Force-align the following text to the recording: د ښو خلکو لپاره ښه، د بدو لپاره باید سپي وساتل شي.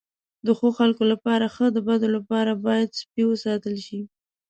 د 0.45 0.47
ښو 0.57 0.67
خلکو 0.77 1.03
لپاره 1.11 1.45
ښه، 1.55 1.67
د 1.75 1.77
بدو 1.87 2.07
لپاره 2.17 2.51
باید 2.65 2.97
سپي 2.99 3.23
وساتل 3.27 3.75
شي. 3.85 4.01